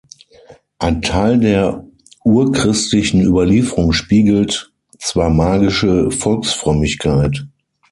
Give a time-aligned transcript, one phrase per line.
[0.79, 1.85] Ein Teil der
[2.25, 7.45] urchristlichen Überlieferung spiegelt zwar magische Volksfrömmigkeit.